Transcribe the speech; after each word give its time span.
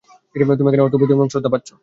তুমি 0.57 0.69
এখানে 0.69 0.83
অর্থ 0.85 0.93
উপার্জন 0.97 1.17
এবং 1.17 1.27
শ্রদ্ধা 1.31 1.51
পাচ্ছো। 1.53 1.73